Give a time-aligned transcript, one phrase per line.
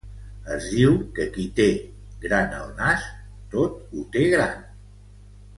[0.53, 1.67] Es diu que qui té
[2.25, 3.07] gran el nas
[3.55, 4.59] tot ho té gran.